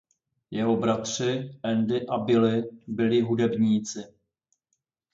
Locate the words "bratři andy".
0.77-2.07